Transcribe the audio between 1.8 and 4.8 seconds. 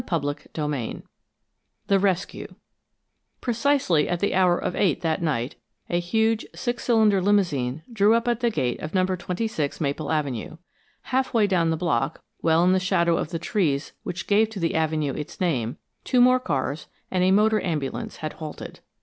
THE RESCUE Precisely at the hour of